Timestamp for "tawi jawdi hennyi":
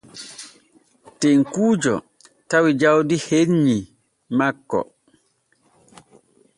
2.49-3.77